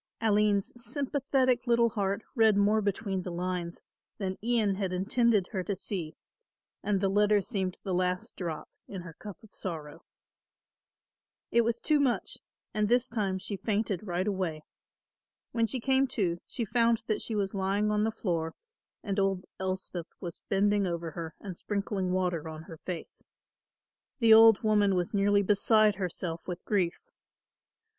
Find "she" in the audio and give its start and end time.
13.37-13.55, 15.67-15.79, 16.47-16.65, 17.21-17.35